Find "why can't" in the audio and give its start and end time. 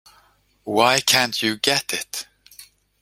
0.63-1.43